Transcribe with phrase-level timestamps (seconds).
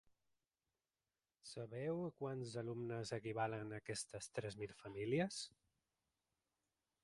[1.49, 5.41] Sabeu a quants alumnes equivalen aquestes tres mil famílies?